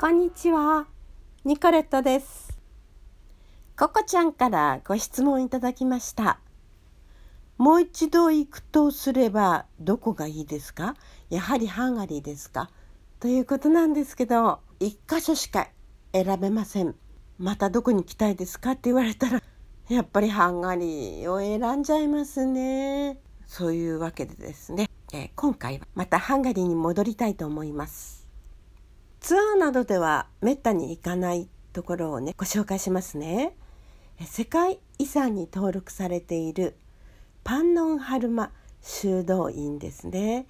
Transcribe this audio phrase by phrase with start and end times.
[0.00, 0.86] こんにちは、
[1.44, 2.56] ニコレットです。
[3.76, 6.38] ココちゃんからご質問いただきました。
[7.56, 10.94] もう一度行くとすればどこがいいですか？
[11.30, 12.70] やはりハンガリーですか？
[13.18, 15.66] ということなんですけど、一箇所しか
[16.12, 16.94] 選べません。
[17.36, 18.70] またどこに行きたいですか？
[18.70, 19.42] って言われたら、
[19.88, 23.18] やっぱりハンガリーを選んじゃいますね。
[23.48, 28.17] そういうわけでですね、えー今回はまたハンガリーに戻りたいと思います。
[29.28, 33.54] ツアーなどではめったに行かないところをねご紹介しますね。
[34.18, 36.78] え世界遺産に登録されている
[37.44, 40.46] パンノンハルマ修道院ですね。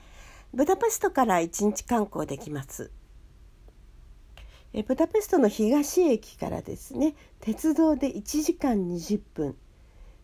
[0.54, 2.92] ブダペストから1日観光できます。
[4.72, 9.56] えブダペストの東駅からですね鉄道で1時間20分。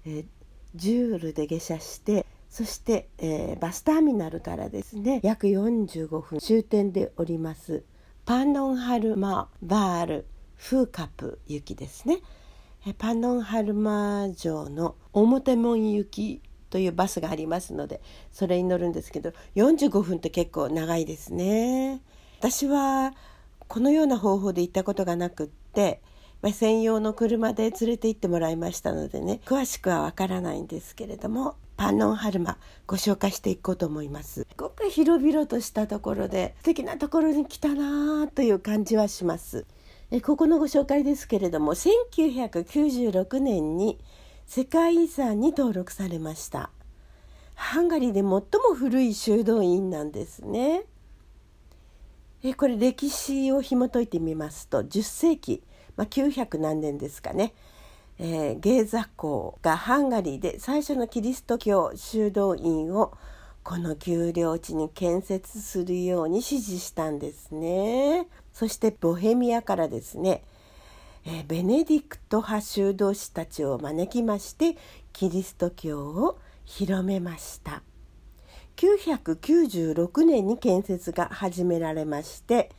[0.04, 0.26] え
[0.76, 7.82] ジュールで下車してそして、えーバスターミナルからですね約45分終点でおります。
[8.26, 12.20] パンノンハルマバールフーカプ行きですね。
[12.96, 18.00] パンノンハルマ城の表門行きというバスがありますので
[18.32, 22.00] それに乗るんですけど45分って結構長いですね。
[22.38, 23.12] 私は
[23.68, 26.00] このような方法で行ったことがなくって
[26.50, 34.42] 専用の車で連れて行ってもらいましたのでね詳しくはわからないんですけれどもパンノンハルマご紹介していこうと思います。
[34.42, 39.66] すごく広々としたところで素敵なところに来たなという感じはします。
[40.10, 43.98] えここのご紹介ですけれども1996年に
[44.46, 46.70] 世界遺産に登録されました。
[47.54, 48.40] ハンガリーで最も
[48.76, 50.84] 古い修道院なんですね。
[52.44, 55.62] えこれ歴史を紐解いてみますと10世紀、
[55.96, 57.54] まあ、900何年ですかね、
[58.18, 63.16] えーゲーザ公がハンガリーで最初のキリスト教修道院を
[63.64, 68.28] この丘陵地に建設するように指示したんですね。
[68.52, 70.44] そしてボヘミアからですね、
[71.24, 74.76] えーベネディクト派修道士たちを招きまして
[75.12, 77.82] キリスト教を広めました。
[78.76, 82.70] 996年に建設が始められまして、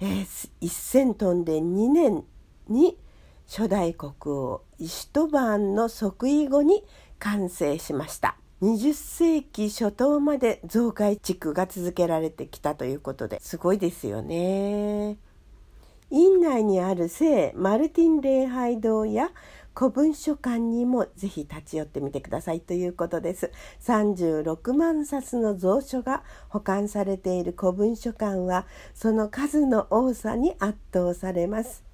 [0.00, 2.24] えー1000トンで2年
[2.68, 2.96] に
[3.50, 6.84] 初代国王イシュトバーンの即位後に
[7.18, 8.36] 完成しました。
[8.62, 15.18] 20世紀初頭まで増改築が続けられてきたということですごいですよね。
[16.10, 19.32] 院内にある聖マルティン礼拝堂や
[19.74, 23.50] 古文書館にもぜひ立ち寄ってみてくださいということです。
[23.80, 31.89] 36万冊の蔵書が保管されている古文書館はその数の多さに圧倒されます。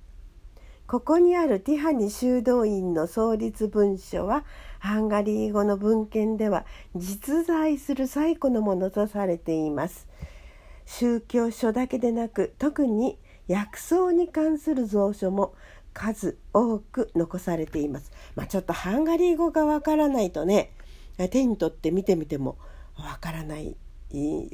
[0.87, 4.45] ここにあるティハニ修道院の創立文書は
[4.79, 6.65] ハンガリー語の文献では
[6.95, 10.07] 実在する最古のものとされています
[10.85, 15.57] 宗教書だけでなく特に薬草に関する蔵書も
[15.93, 18.13] 数多く残されています。
[18.35, 20.73] まあ、ちょっとハンガリー語がわからないとね
[21.31, 22.59] 手に取って見てみても
[22.97, 23.77] わからない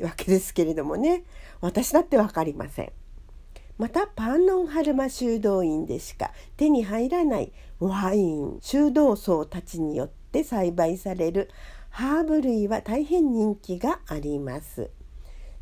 [0.03, 1.25] わけですけれどもね
[1.61, 2.93] 私だってわかりません。
[3.83, 11.51] またパンノンハルマ修道院でしか手に入らないワイン修道僧たちによって栽培される
[11.91, 14.91] ハーブ類は大変人気があります。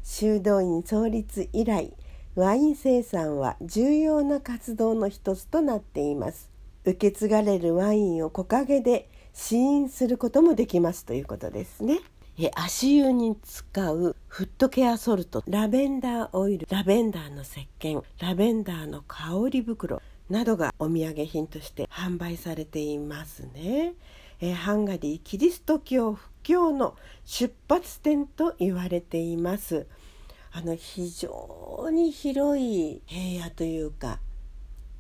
[0.03, 1.95] 修道院創立以来
[2.35, 6.51] ワイン生産は重要な活動の一つとなっています
[6.85, 12.01] 受け継がれるワインを木陰で試飲することもできますということですね
[12.43, 23.93] え足湯に使うフットケアソルトラベンダーオイルラベンダーの石鹸ラベンダーの香り袋などがお土産品として販売されていますね。
[24.41, 26.97] えハンガリーキリスト教布教の
[27.27, 29.87] 出発点と言われています。
[30.51, 34.19] あの非常に広い平野というか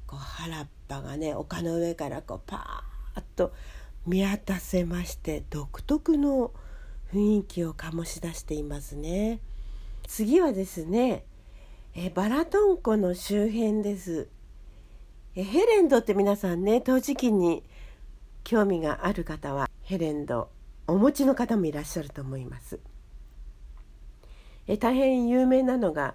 [0.06, 3.54] こう原っぱがね丘の上からこうパーッと
[4.06, 6.52] 見渡せまして独特の
[7.12, 9.40] 雰囲気を醸し出していますね。
[10.06, 11.24] 次はですね
[11.94, 14.28] えバラトン湖の周辺です。
[15.34, 17.64] えヘレンドって皆さんね陶磁器に
[18.44, 20.48] 興味がある方はヘレンド
[20.86, 22.78] お持ちの方もいらっしゃると思います。
[24.68, 26.14] え大変有名なのが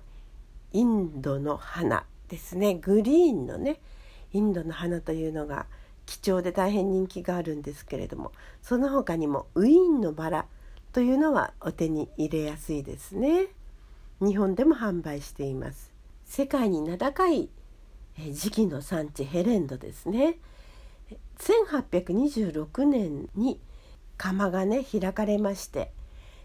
[0.72, 2.76] インドの花ですね。
[2.76, 3.80] グリーンのね
[4.32, 5.66] インドの花というのが
[6.06, 8.32] 貴重で大変人気があるんですけれども
[8.62, 10.46] その他にもウィーンのバラ
[10.96, 13.48] というのはお手に入れやすいですね。
[14.22, 15.92] 日本でも販売しています。
[16.24, 17.50] 世界に名高い
[18.18, 20.40] え磁器の産地ヘレンドですね。
[21.38, 23.60] 1826年に
[24.16, 25.92] 窯がね開かれまして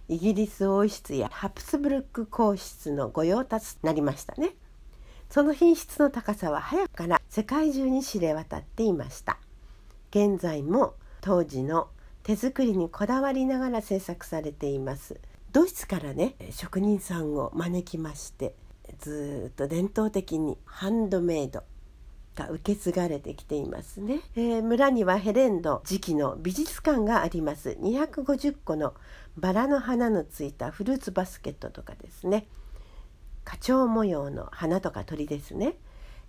[0.08, 4.56] イギリス王室やハプスブルック皇室の御用達になりましたね。
[5.28, 9.38] その品質の高さは早くから世界中に知れ渡っていました。
[10.10, 11.86] 現在も当時の
[12.22, 15.20] 手作りにこだわりながら制作されています。
[15.52, 18.54] ドイツからね職人さんを招きまして
[19.00, 21.64] ずっと伝統的にハンドメイド
[22.36, 27.70] が受け継がれてきていますね、えー、村にはヘレンド時期の美術館があります。
[27.80, 28.94] 250個の
[29.36, 32.46] バラの花のついたフルーツバスケットとかですね。
[33.44, 35.76] 花鳥模様の花とか鳥ですね、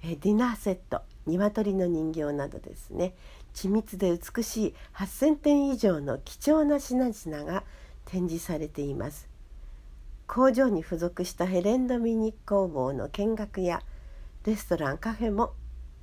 [0.04, 3.14] えディナーセット鶏の人形などですね。
[3.54, 7.64] 緻密で美しい8,000点以上の貴重な品々が
[8.06, 9.30] 展示されています。
[10.28, 13.82] 工場に付属したヘレンドミニ工房の見学や
[14.46, 15.54] レストランカフェも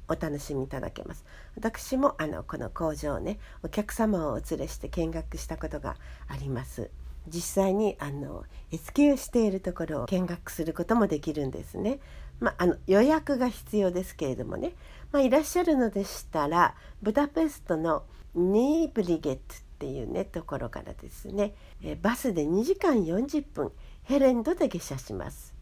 [0.07, 1.25] お楽しみいただけます。
[1.57, 5.97] 私もあのこの工場をねお客様をお連れして見学したことが
[6.29, 6.91] あります。
[7.27, 11.99] 実際にあの絵付けをしているところを見学することもできるんですね。
[12.41, 14.75] まあ、あの予約が必要ですけれどもね、
[15.13, 18.05] まあ、いらっしゃるのでしたらブダペストの
[18.35, 23.73] ニーブリゲットっていうねところからですねえバスで2時間40分
[24.05, 25.55] ヘレンドで下車します。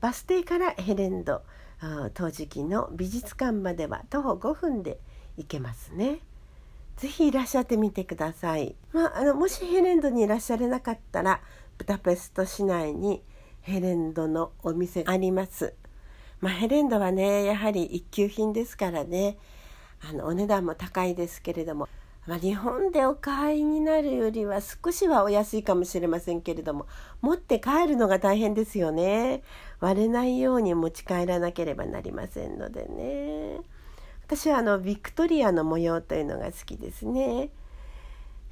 [0.00, 1.42] バス停からヘレンド
[2.14, 4.98] 陶磁器の美術館までは徒歩5分で
[5.36, 6.18] 行けますね。
[6.96, 8.76] ぜひいらっしゃってみてください。
[8.92, 11.40] まあ、あのもしヘレンドにいらっしゃれなかったら
[11.78, 13.22] ブダペスト市内に
[13.62, 15.74] ヘレンドのお店があります。
[16.42, 19.38] ま、ヘレンドはねやはり一級品ですからね。
[20.06, 21.88] あのお値段も高いですけれども、
[22.26, 26.86] まあ、日本でお買いになるよりは少しはお安いかもしれませんけれども。
[27.20, 29.44] 持って帰るのが大変ですよね。
[29.78, 33.60] 割れないように持ち帰らなければなりませんのでね。
[34.26, 37.50] 私はあのビクトリアの模様というのが好きですね。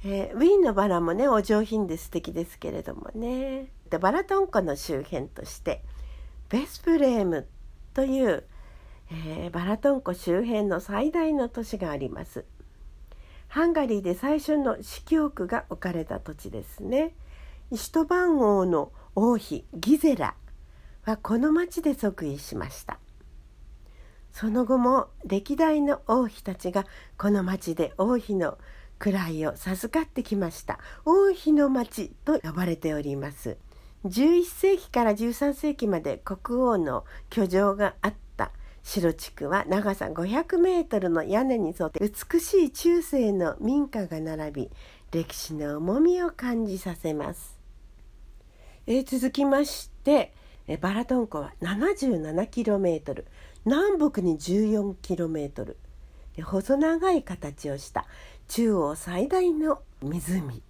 [0.05, 3.67] えー、ウィーンのバラもねお上品で素敵ですけれどもね。
[3.89, 5.83] でバラトン湖の周辺として
[6.47, 7.47] ベスプレーム
[7.93, 8.43] という、
[9.11, 12.45] えー、バラトン湖周辺の最大の都市があります。
[13.47, 17.13] ハンガリーで最初の司教区が置かれた土地ですね。
[17.69, 20.35] イシュトバン王の王妃ギゼラ
[21.03, 22.99] はこの町で即位しました。
[24.31, 26.85] その後も歴代の王妃たちが
[27.17, 28.57] この町で王妃の
[28.99, 30.79] 位を授かってきました。
[31.03, 33.57] 王妃の町と呼ばれております。
[34.05, 38.51] 11世紀から13世紀まで国王の居城があった。
[38.83, 44.69] 城地区は長さ500メートルの屋根に沿って美しい中世の民家が並び
[45.11, 47.59] 歴史の重みを感じさせます、
[48.87, 50.33] えー、続きまして
[50.67, 53.25] えバラトン湖は 77km
[53.65, 55.75] 南北に 14km
[56.43, 58.05] 細長い形をした
[58.47, 60.63] 中央最大の湖。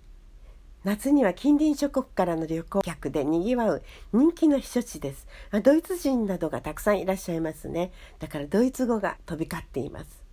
[0.83, 3.83] 夏には近隣諸国からの旅行客でにぎわう
[4.13, 5.27] 人気の避暑地です。
[5.63, 7.91] ドイツ人などがたくさんいらっしゃいますね。
[8.17, 10.23] だからドイツ語が飛び交っています。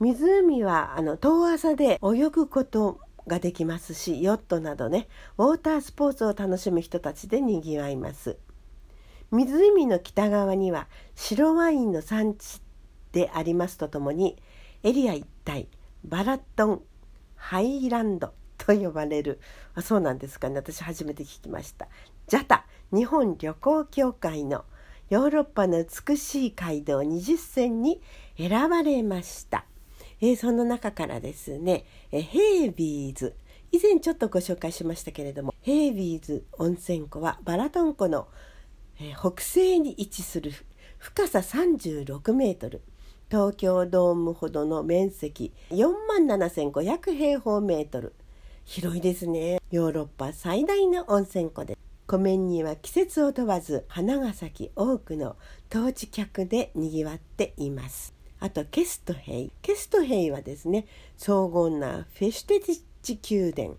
[0.00, 5.06] 湖はあの遠浅で泳ぐことができますしヨットなどね
[5.38, 8.38] ウォータースポーツを楽しむ人たちでにぎわいます。
[9.30, 12.60] 湖の北側には白ワインの産地
[13.12, 14.36] でありますとともに
[14.82, 15.68] エリア一帯
[16.04, 16.82] バラットン
[17.36, 18.39] ハイランド。
[18.64, 19.40] と呼ばれる。
[19.74, 20.56] あそうなんですかね。
[20.56, 21.88] 私初めて聞きました。
[22.28, 24.64] JATA 日本旅行協会の
[25.08, 28.00] ヨーロッパの美しい街道20選に
[28.36, 29.64] 選ばれました、
[30.20, 33.34] えー、その中からですね、えヘイビーズ。
[33.72, 38.26] 以前ちょっとご紹介しましたけれどもヘイビーズ温泉湖はバラトン湖の
[39.00, 40.52] え北西に位置する
[40.98, 42.82] 深さ36メートル。
[43.30, 48.12] 東京ドームほどの面積4万7500平方メートル。
[48.72, 49.60] 広いですね。
[49.72, 55.34] ヨーロッパ最大の温泉湖で湖面には季節を問わず花が咲き多くの
[55.68, 58.14] 当地客でにぎわっています。
[58.38, 59.52] あとケストヘイ。
[59.60, 60.86] ケストヘイはですね
[61.16, 63.76] 荘厳なフェシュテティッチ宮殿。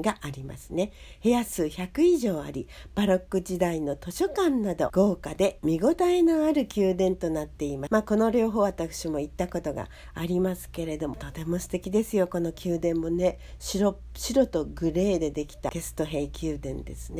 [0.00, 0.92] がありますね。
[1.22, 7.92] 部屋数100以上ありバロック時代の図書館など豪華で見応えのある宮殿となっています。
[7.92, 13.38] まあこの両方私も行ったことがありますけれどもとても素敵ですよこの宮殿もね。
[13.58, 17.18] 白白とグレーでできたケストヘイ宮殿ですね。